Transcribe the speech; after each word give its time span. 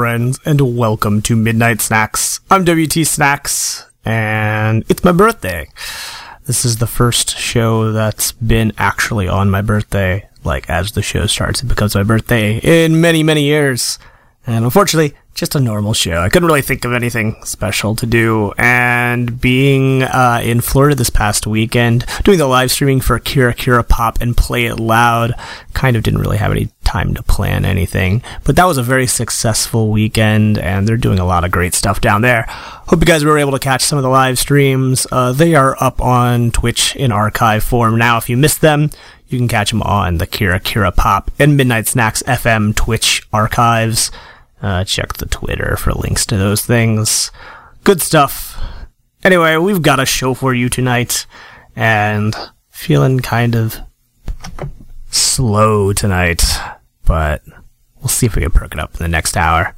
friends, 0.00 0.40
and 0.46 0.78
welcome 0.78 1.20
to 1.20 1.36
Midnight 1.36 1.82
Snacks. 1.82 2.40
I'm 2.50 2.64
WT 2.64 3.06
Snacks, 3.06 3.84
and 4.02 4.82
it's 4.88 5.04
my 5.04 5.12
birthday. 5.12 5.68
This 6.46 6.64
is 6.64 6.78
the 6.78 6.86
first 6.86 7.36
show 7.36 7.92
that's 7.92 8.32
been 8.32 8.72
actually 8.78 9.28
on 9.28 9.50
my 9.50 9.60
birthday. 9.60 10.26
Like, 10.42 10.70
as 10.70 10.92
the 10.92 11.02
show 11.02 11.26
starts, 11.26 11.62
it 11.62 11.66
becomes 11.66 11.94
my 11.94 12.02
birthday 12.02 12.56
in 12.62 13.02
many, 13.02 13.22
many 13.22 13.44
years. 13.44 13.98
And 14.46 14.64
unfortunately, 14.64 15.14
just 15.34 15.54
a 15.54 15.60
normal 15.60 15.92
show. 15.92 16.16
I 16.16 16.30
couldn't 16.30 16.46
really 16.46 16.62
think 16.62 16.86
of 16.86 16.94
anything 16.94 17.36
special 17.44 17.94
to 17.96 18.06
do. 18.06 18.52
And 18.56 19.38
being 19.38 20.02
uh, 20.02 20.40
in 20.42 20.62
Florida 20.62 20.94
this 20.94 21.10
past 21.10 21.46
weekend, 21.46 22.06
doing 22.24 22.38
the 22.38 22.46
live 22.46 22.70
streaming 22.70 23.00
for 23.00 23.20
Kira 23.20 23.54
Kira 23.54 23.86
Pop 23.86 24.22
and 24.22 24.34
Play 24.34 24.64
It 24.64 24.80
Loud, 24.80 25.34
kind 25.74 25.94
of 25.94 26.02
didn't 26.02 26.20
really 26.20 26.38
have 26.38 26.52
any 26.52 26.70
time 26.90 27.14
to 27.14 27.22
plan 27.22 27.64
anything. 27.64 28.20
But 28.42 28.56
that 28.56 28.64
was 28.64 28.76
a 28.76 28.82
very 28.82 29.06
successful 29.06 29.90
weekend, 29.90 30.58
and 30.58 30.88
they're 30.88 30.96
doing 30.96 31.20
a 31.20 31.24
lot 31.24 31.44
of 31.44 31.52
great 31.52 31.72
stuff 31.72 32.00
down 32.00 32.22
there. 32.22 32.46
Hope 32.48 32.98
you 32.98 33.06
guys 33.06 33.24
were 33.24 33.38
able 33.38 33.52
to 33.52 33.60
catch 33.60 33.82
some 33.82 33.96
of 33.96 34.02
the 34.02 34.10
live 34.10 34.38
streams. 34.40 35.06
Uh, 35.12 35.32
they 35.32 35.54
are 35.54 35.76
up 35.78 36.00
on 36.02 36.50
Twitch 36.50 36.96
in 36.96 37.12
archive 37.12 37.62
form 37.62 37.96
now. 37.96 38.16
If 38.16 38.28
you 38.28 38.36
missed 38.36 38.60
them, 38.60 38.90
you 39.28 39.38
can 39.38 39.46
catch 39.46 39.70
them 39.70 39.82
on 39.82 40.18
the 40.18 40.26
Kira 40.26 40.60
Kira 40.60 40.94
Pop 40.94 41.30
and 41.38 41.56
Midnight 41.56 41.86
Snacks 41.86 42.24
FM 42.24 42.74
Twitch 42.74 43.22
archives. 43.32 44.10
Uh, 44.60 44.82
check 44.82 45.14
the 45.14 45.26
Twitter 45.26 45.76
for 45.76 45.92
links 45.92 46.26
to 46.26 46.36
those 46.36 46.64
things. 46.64 47.30
Good 47.84 48.02
stuff. 48.02 48.60
Anyway, 49.22 49.56
we've 49.56 49.82
got 49.82 50.00
a 50.00 50.06
show 50.06 50.34
for 50.34 50.52
you 50.52 50.68
tonight, 50.68 51.26
and 51.76 52.34
feeling 52.70 53.20
kind 53.20 53.54
of 53.54 53.78
slow 55.10 55.92
tonight, 55.92 56.42
but 57.10 57.42
we'll 57.98 58.06
see 58.06 58.26
if 58.26 58.36
we 58.36 58.42
can 58.42 58.52
perk 58.52 58.72
it 58.72 58.78
up 58.78 58.92
in 58.92 58.98
the 58.98 59.08
next 59.08 59.36
hour. 59.36 59.74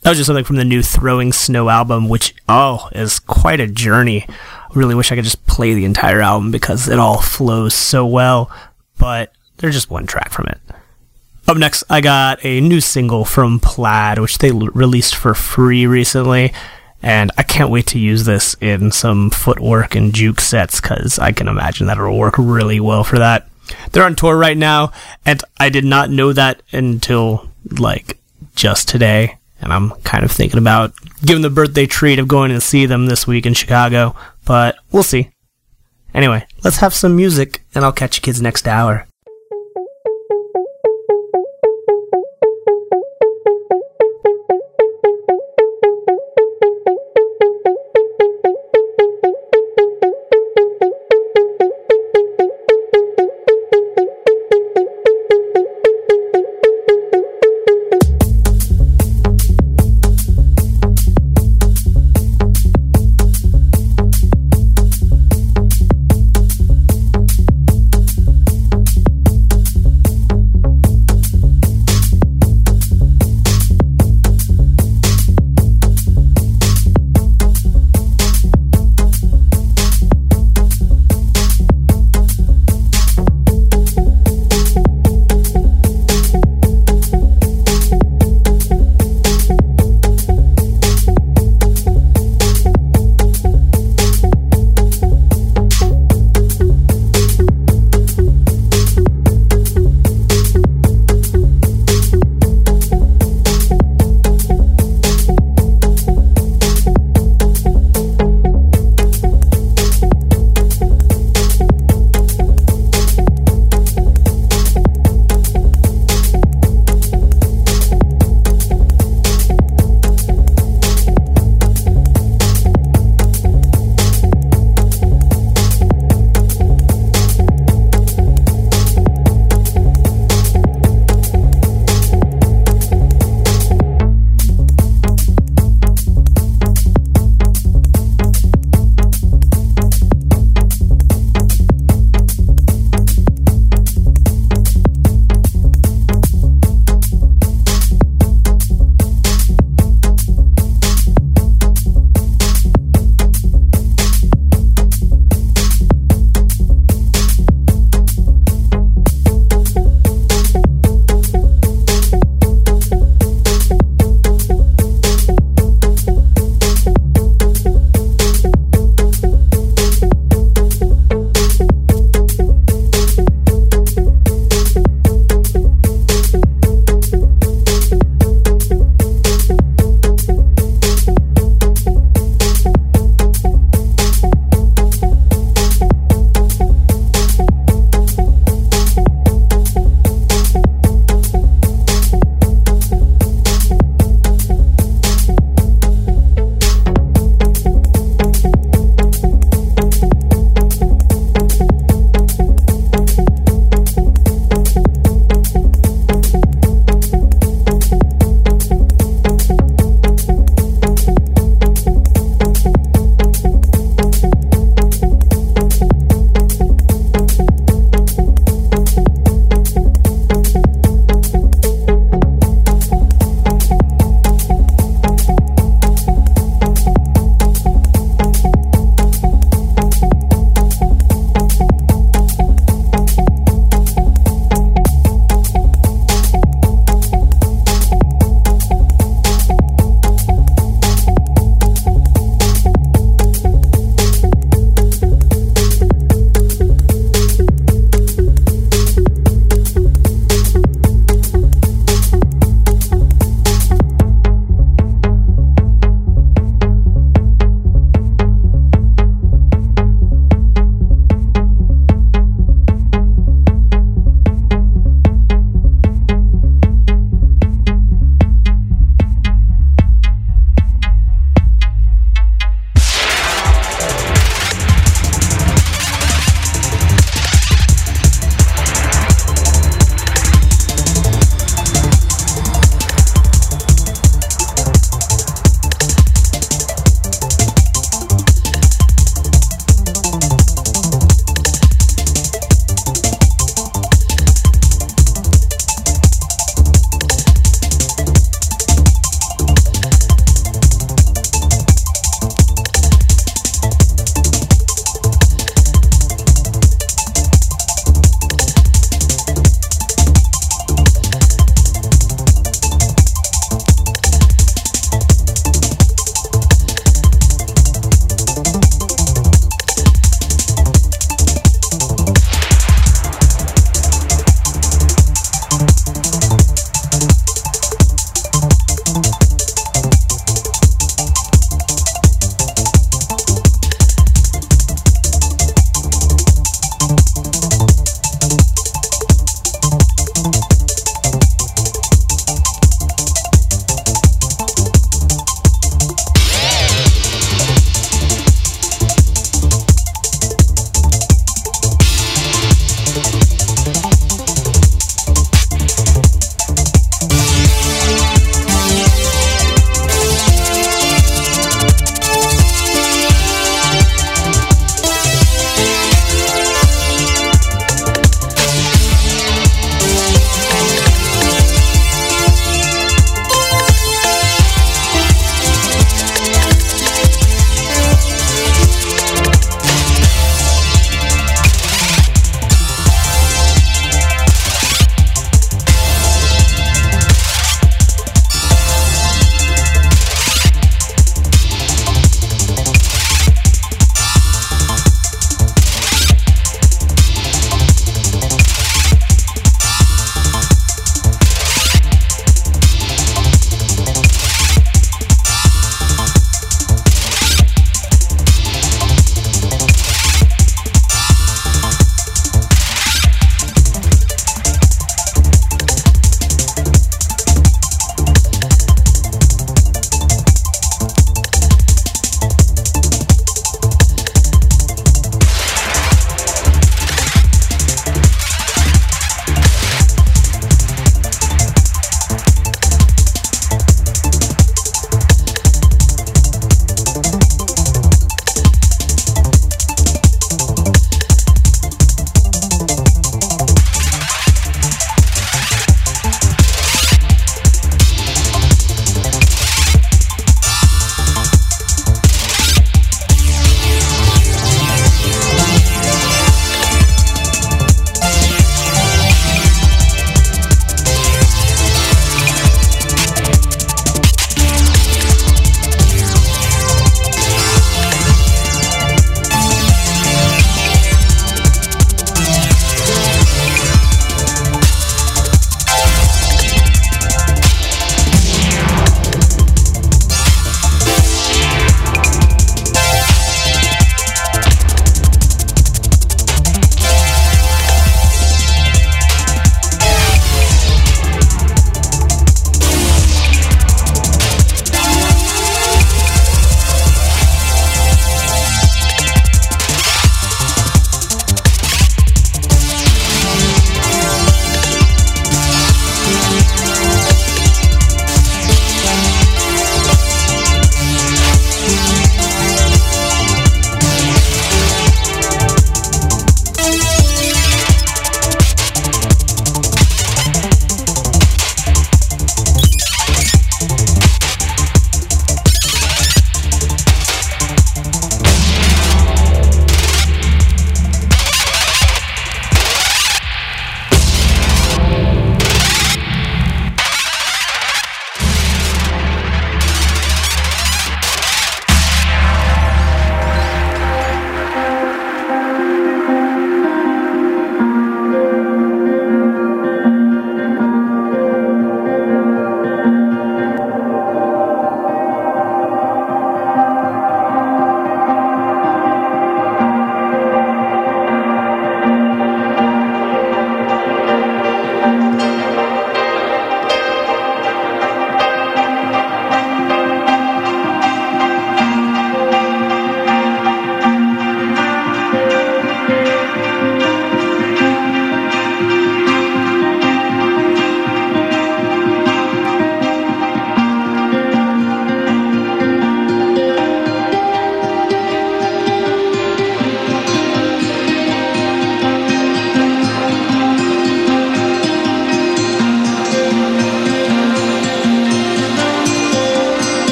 That 0.00 0.10
was 0.10 0.18
just 0.18 0.26
something 0.26 0.42
from 0.44 0.56
the 0.56 0.64
new 0.64 0.82
Throwing 0.82 1.32
Snow 1.32 1.68
album, 1.68 2.08
which, 2.08 2.34
oh, 2.48 2.88
is 2.90 3.20
quite 3.20 3.60
a 3.60 3.68
journey. 3.68 4.26
I 4.28 4.68
really 4.74 4.96
wish 4.96 5.12
I 5.12 5.14
could 5.14 5.22
just 5.22 5.46
play 5.46 5.72
the 5.72 5.84
entire 5.84 6.20
album 6.20 6.50
because 6.50 6.88
it 6.88 6.98
all 6.98 7.22
flows 7.22 7.74
so 7.74 8.04
well, 8.04 8.50
but 8.98 9.32
there's 9.58 9.76
just 9.76 9.88
one 9.88 10.04
track 10.04 10.32
from 10.32 10.46
it. 10.46 10.58
Up 11.46 11.56
next, 11.56 11.84
I 11.88 12.00
got 12.00 12.44
a 12.44 12.60
new 12.60 12.80
single 12.80 13.24
from 13.24 13.60
Plaid, 13.60 14.18
which 14.18 14.38
they 14.38 14.50
l- 14.50 14.66
released 14.74 15.14
for 15.14 15.34
free 15.34 15.86
recently. 15.86 16.52
And 17.04 17.30
I 17.38 17.44
can't 17.44 17.70
wait 17.70 17.86
to 17.88 18.00
use 18.00 18.24
this 18.24 18.56
in 18.60 18.90
some 18.90 19.30
footwork 19.30 19.94
and 19.94 20.12
juke 20.12 20.40
sets 20.40 20.80
because 20.80 21.20
I 21.20 21.30
can 21.30 21.46
imagine 21.46 21.86
that 21.86 21.98
it'll 21.98 22.18
work 22.18 22.34
really 22.36 22.80
well 22.80 23.04
for 23.04 23.20
that. 23.20 23.46
They're 23.90 24.04
on 24.04 24.16
tour 24.16 24.36
right 24.36 24.56
now, 24.56 24.92
and 25.24 25.42
I 25.58 25.68
did 25.68 25.84
not 25.84 26.10
know 26.10 26.32
that 26.32 26.62
until 26.72 27.48
like 27.78 28.18
just 28.54 28.88
today. 28.88 29.38
And 29.60 29.72
I'm 29.72 29.90
kind 30.02 30.24
of 30.24 30.32
thinking 30.32 30.58
about 30.58 30.92
giving 31.24 31.42
the 31.42 31.50
birthday 31.50 31.86
treat 31.86 32.18
of 32.18 32.26
going 32.26 32.50
to 32.50 32.60
see 32.60 32.86
them 32.86 33.06
this 33.06 33.26
week 33.26 33.46
in 33.46 33.54
Chicago, 33.54 34.16
but 34.44 34.76
we'll 34.90 35.04
see. 35.04 35.30
Anyway, 36.12 36.46
let's 36.64 36.78
have 36.78 36.92
some 36.92 37.16
music, 37.16 37.62
and 37.74 37.84
I'll 37.84 37.92
catch 37.92 38.16
you 38.16 38.22
kids 38.22 38.42
next 38.42 38.66
hour. 38.66 39.06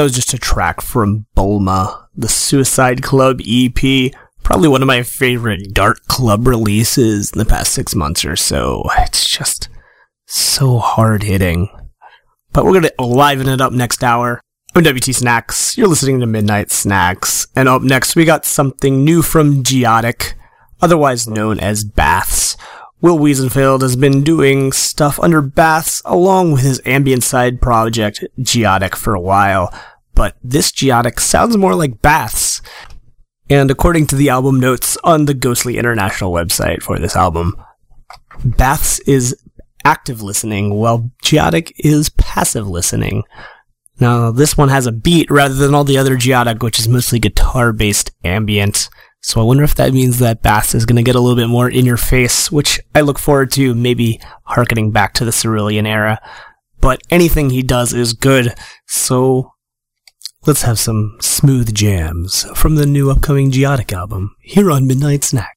That 0.00 0.04
was 0.04 0.14
just 0.14 0.32
a 0.32 0.38
track 0.38 0.80
from 0.80 1.26
Bulma, 1.36 2.06
the 2.16 2.26
Suicide 2.26 3.02
Club 3.02 3.42
EP. 3.46 4.10
Probably 4.42 4.66
one 4.66 4.80
of 4.80 4.86
my 4.86 5.02
favorite 5.02 5.74
dark 5.74 6.06
club 6.06 6.46
releases 6.46 7.30
in 7.30 7.38
the 7.38 7.44
past 7.44 7.74
six 7.74 7.94
months 7.94 8.24
or 8.24 8.34
so. 8.34 8.88
It's 9.00 9.28
just 9.28 9.68
so 10.24 10.78
hard 10.78 11.24
hitting. 11.24 11.68
But 12.50 12.64
we're 12.64 12.80
gonna 12.80 12.92
liven 12.98 13.46
it 13.46 13.60
up 13.60 13.74
next 13.74 14.02
hour. 14.02 14.40
I'm 14.74 14.84
WT 14.84 15.14
Snacks. 15.14 15.76
You're 15.76 15.86
listening 15.86 16.20
to 16.20 16.26
Midnight 16.26 16.70
Snacks. 16.70 17.46
And 17.54 17.68
up 17.68 17.82
next, 17.82 18.16
we 18.16 18.24
got 18.24 18.46
something 18.46 19.04
new 19.04 19.20
from 19.20 19.62
Geotic, 19.62 20.32
otherwise 20.80 21.28
known 21.28 21.60
as 21.60 21.84
Baths. 21.84 22.56
Will 23.02 23.18
Wiesenfeld 23.18 23.80
has 23.80 23.96
been 23.96 24.22
doing 24.22 24.72
stuff 24.72 25.18
under 25.20 25.40
Baths 25.40 26.02
along 26.04 26.52
with 26.52 26.60
his 26.60 26.82
ambient 26.84 27.22
side 27.22 27.60
project, 27.60 28.22
Geotic, 28.42 28.94
for 28.94 29.14
a 29.14 29.20
while, 29.20 29.72
but 30.20 30.36
this 30.42 30.70
geotic 30.70 31.18
sounds 31.18 31.56
more 31.56 31.74
like 31.74 32.02
baths. 32.02 32.60
And 33.48 33.70
according 33.70 34.06
to 34.08 34.16
the 34.16 34.28
album 34.28 34.60
notes 34.60 34.98
on 35.02 35.24
the 35.24 35.32
Ghostly 35.32 35.78
International 35.78 36.30
website 36.30 36.82
for 36.82 36.98
this 36.98 37.16
album, 37.16 37.56
Baths 38.44 38.98
is 39.06 39.34
active 39.82 40.20
listening, 40.20 40.74
while 40.74 41.10
geotic 41.22 41.72
is 41.78 42.10
passive 42.10 42.68
listening. 42.68 43.22
Now, 43.98 44.30
this 44.30 44.58
one 44.58 44.68
has 44.68 44.86
a 44.86 44.92
beat 44.92 45.30
rather 45.30 45.54
than 45.54 45.74
all 45.74 45.84
the 45.84 45.96
other 45.96 46.18
geotic, 46.18 46.62
which 46.62 46.78
is 46.78 46.86
mostly 46.86 47.18
guitar 47.18 47.72
based 47.72 48.10
ambient. 48.22 48.90
So 49.22 49.40
I 49.40 49.44
wonder 49.44 49.64
if 49.64 49.76
that 49.76 49.94
means 49.94 50.18
that 50.18 50.42
baths 50.42 50.74
is 50.74 50.84
going 50.84 50.96
to 50.96 51.02
get 51.02 51.14
a 51.14 51.20
little 51.20 51.42
bit 51.42 51.48
more 51.48 51.70
in 51.70 51.86
your 51.86 51.96
face, 51.96 52.52
which 52.52 52.78
I 52.94 53.00
look 53.00 53.18
forward 53.18 53.52
to, 53.52 53.74
maybe 53.74 54.20
harkening 54.44 54.90
back 54.90 55.14
to 55.14 55.24
the 55.24 55.32
Cerulean 55.32 55.86
era. 55.86 56.20
But 56.82 57.00
anything 57.08 57.48
he 57.48 57.62
does 57.62 57.94
is 57.94 58.12
good, 58.12 58.52
so 58.86 59.52
Let's 60.46 60.62
have 60.62 60.78
some 60.78 61.18
smooth 61.20 61.74
jams 61.74 62.46
from 62.54 62.76
the 62.76 62.86
new 62.86 63.10
upcoming 63.10 63.50
Geotic 63.50 63.92
album 63.92 64.34
here 64.40 64.70
on 64.70 64.86
Midnight 64.86 65.22
Snack. 65.22 65.54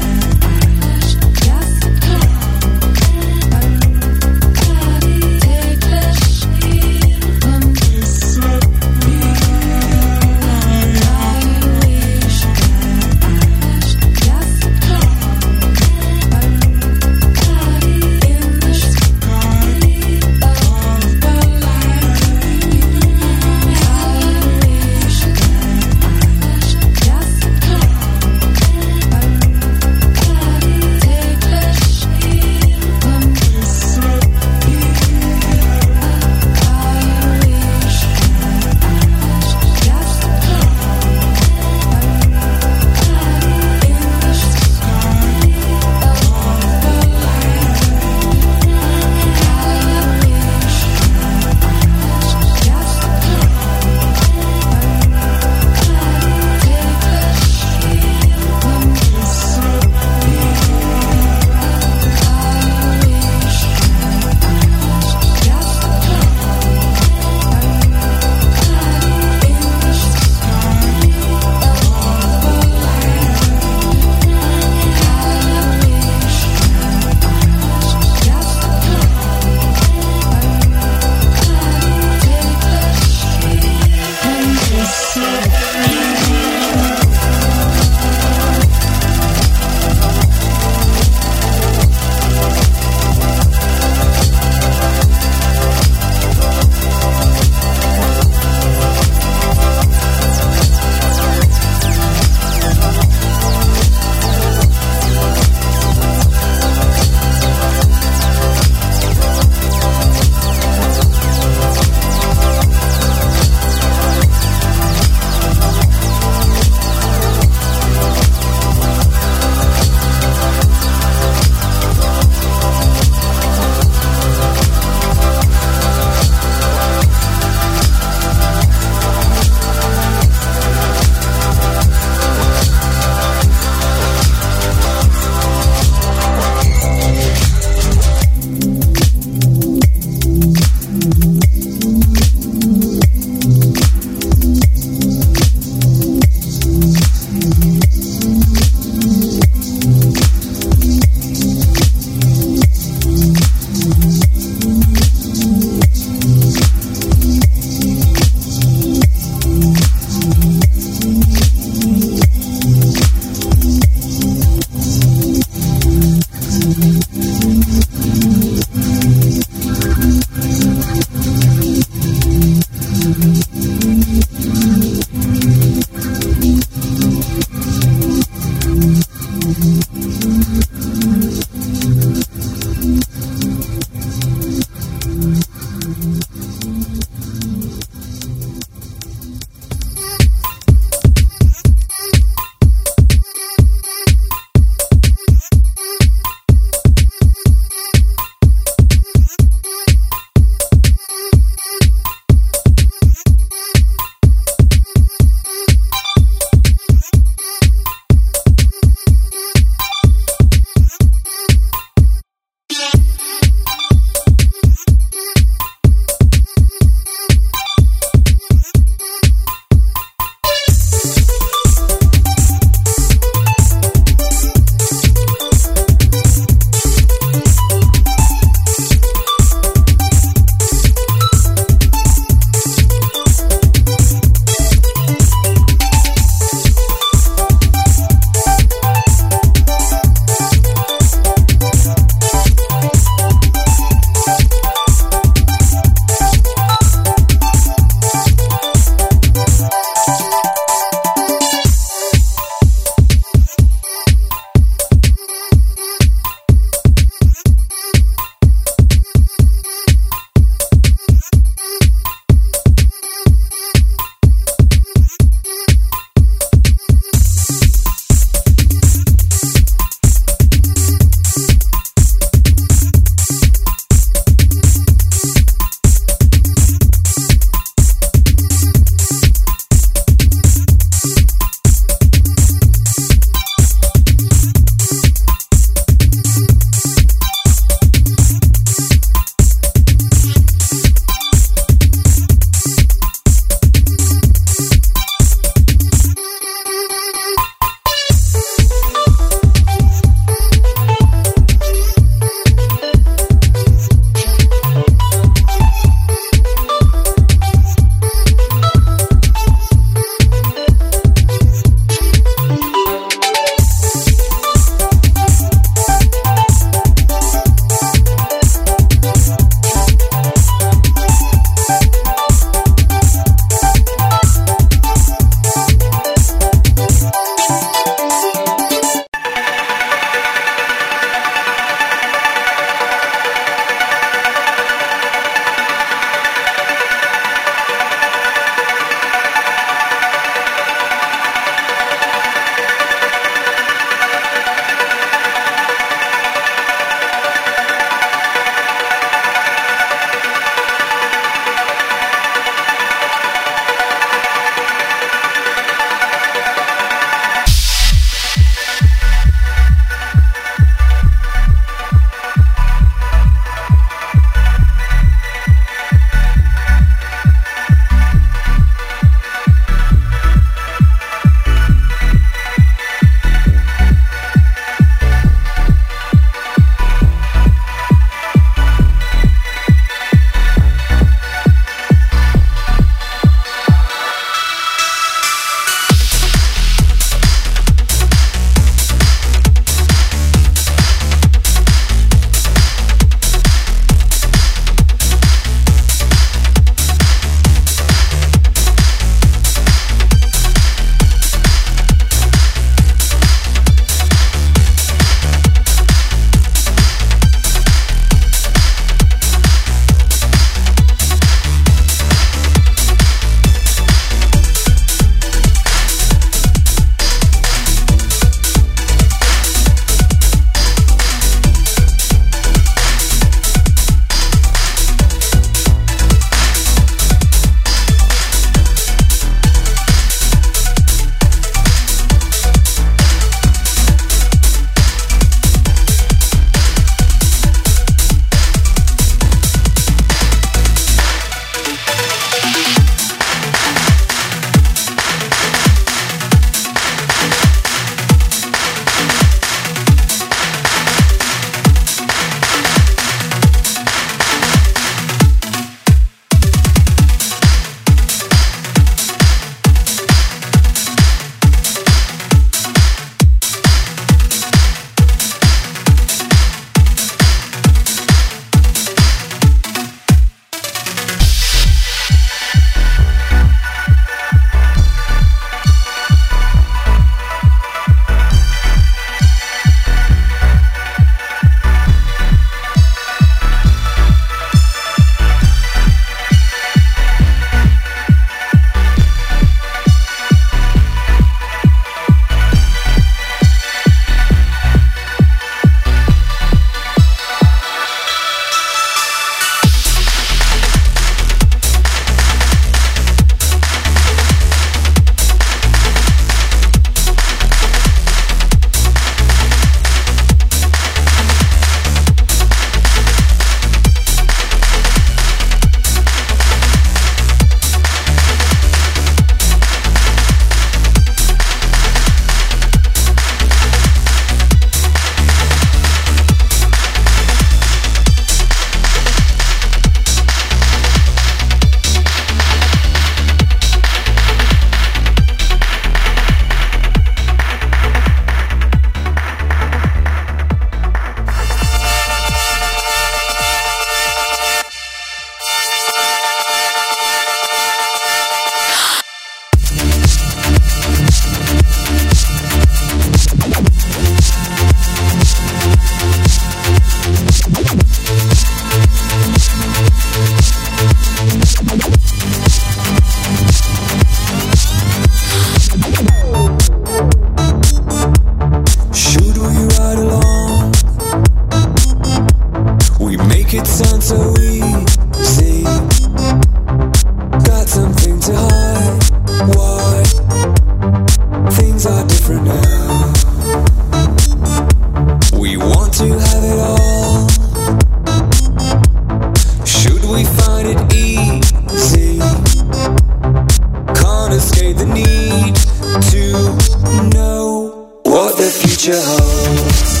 The 598.41 598.49
future 598.49 598.99
holds. 598.99 600.00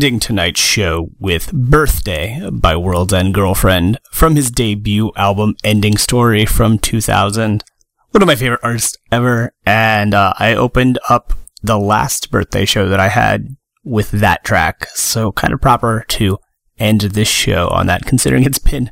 ending 0.00 0.18
tonight's 0.18 0.58
show 0.58 1.10
with 1.18 1.52
Birthday 1.52 2.48
by 2.50 2.74
World's 2.74 3.12
End 3.12 3.34
Girlfriend 3.34 3.98
from 4.10 4.34
his 4.34 4.50
debut 4.50 5.12
album 5.14 5.56
Ending 5.62 5.98
Story 5.98 6.46
from 6.46 6.78
2000. 6.78 7.62
One 8.10 8.22
of 8.22 8.26
my 8.26 8.34
favorite 8.34 8.60
artists 8.62 8.96
ever. 9.12 9.52
And 9.66 10.14
uh, 10.14 10.32
I 10.38 10.54
opened 10.54 10.98
up 11.10 11.34
the 11.62 11.78
last 11.78 12.30
birthday 12.30 12.64
show 12.64 12.88
that 12.88 12.98
I 12.98 13.08
had 13.08 13.56
with 13.84 14.10
that 14.12 14.42
track. 14.42 14.86
So 14.94 15.32
kind 15.32 15.52
of 15.52 15.60
proper 15.60 16.06
to 16.08 16.38
end 16.78 17.02
this 17.02 17.28
show 17.28 17.68
on 17.68 17.86
that, 17.88 18.06
considering 18.06 18.44
it's 18.44 18.58
been 18.58 18.90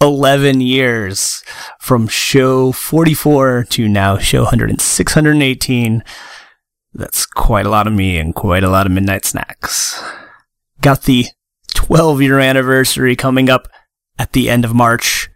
11 0.00 0.60
years 0.60 1.44
from 1.78 2.08
show 2.08 2.72
44 2.72 3.66
to 3.70 3.88
now 3.88 4.18
show 4.18 4.42
100 4.42 4.80
618. 4.80 6.02
That's 6.94 7.26
quite 7.26 7.64
a 7.66 7.70
lot 7.70 7.86
of 7.86 7.92
me 7.92 8.18
and 8.18 8.34
quite 8.34 8.64
a 8.64 8.70
lot 8.70 8.86
of 8.86 8.92
midnight 8.92 9.24
snacks. 9.24 10.02
Got 10.80 11.02
the 11.02 11.26
12 11.74 12.22
year 12.22 12.38
anniversary 12.38 13.16
coming 13.16 13.50
up 13.50 13.68
at 14.18 14.32
the 14.32 14.48
end 14.48 14.64
of 14.64 14.74
March. 14.74 15.28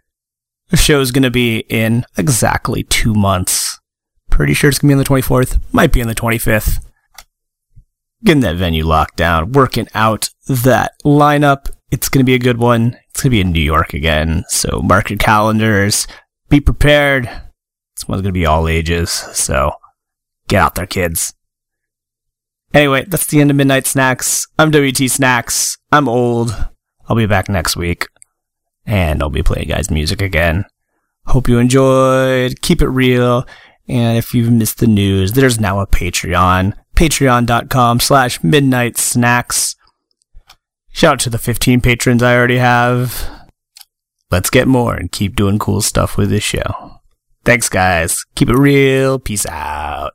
The 0.69 0.77
show's 0.77 1.11
gonna 1.11 1.31
be 1.31 1.59
in 1.69 2.05
exactly 2.17 2.83
two 2.83 3.13
months. 3.13 3.79
Pretty 4.29 4.53
sure 4.53 4.69
it's 4.69 4.79
gonna 4.79 4.91
be 4.91 4.95
on 4.95 4.99
the 4.99 5.05
24th, 5.05 5.59
might 5.71 5.91
be 5.91 6.01
on 6.01 6.07
the 6.07 6.15
25th. 6.15 6.79
Getting 8.23 8.41
that 8.41 8.55
venue 8.55 8.85
locked 8.85 9.17
down, 9.17 9.51
working 9.51 9.87
out 9.93 10.29
that 10.47 10.93
lineup. 11.05 11.69
It's 11.91 12.09
gonna 12.09 12.23
be 12.23 12.33
a 12.33 12.39
good 12.39 12.57
one. 12.57 12.97
It's 13.09 13.21
gonna 13.21 13.31
be 13.31 13.41
in 13.41 13.51
New 13.51 13.61
York 13.61 13.93
again, 13.93 14.45
so 14.47 14.81
mark 14.83 15.09
your 15.09 15.19
calendars. 15.19 16.07
Be 16.49 16.59
prepared. 16.59 17.25
This 17.25 18.07
one's 18.07 18.21
gonna 18.21 18.31
be 18.31 18.45
all 18.45 18.67
ages, 18.67 19.11
so 19.11 19.73
get 20.47 20.61
out 20.61 20.75
there, 20.75 20.87
kids. 20.87 21.33
Anyway, 22.73 23.05
that's 23.07 23.27
the 23.27 23.39
end 23.39 23.51
of 23.51 23.57
Midnight 23.57 23.85
Snacks. 23.85 24.47
I'm 24.57 24.71
WT 24.71 25.09
Snacks. 25.09 25.77
I'm 25.91 26.09
old. 26.09 26.67
I'll 27.07 27.15
be 27.15 27.27
back 27.27 27.47
next 27.47 27.75
week. 27.75 28.07
And 28.85 29.21
I'll 29.21 29.29
be 29.29 29.43
playing 29.43 29.67
guys' 29.67 29.91
music 29.91 30.21
again. 30.21 30.65
Hope 31.27 31.47
you 31.47 31.59
enjoyed. 31.59 32.61
Keep 32.61 32.81
it 32.81 32.87
real. 32.87 33.45
And 33.87 34.17
if 34.17 34.33
you've 34.33 34.51
missed 34.51 34.79
the 34.79 34.87
news, 34.87 35.33
there's 35.33 35.59
now 35.59 35.79
a 35.79 35.87
Patreon. 35.87 36.73
Patreon.com 36.95 37.99
slash 37.99 38.43
midnight 38.43 38.97
snacks. 38.97 39.75
Shout 40.91 41.13
out 41.13 41.19
to 41.21 41.29
the 41.29 41.37
15 41.37 41.81
patrons 41.81 42.23
I 42.23 42.35
already 42.35 42.57
have. 42.57 43.29
Let's 44.31 44.49
get 44.49 44.67
more 44.67 44.95
and 44.95 45.11
keep 45.11 45.35
doing 45.35 45.59
cool 45.59 45.81
stuff 45.81 46.17
with 46.17 46.29
this 46.29 46.43
show. 46.43 46.99
Thanks, 47.45 47.69
guys. 47.69 48.23
Keep 48.35 48.49
it 48.49 48.57
real. 48.57 49.19
Peace 49.19 49.45
out. 49.45 50.11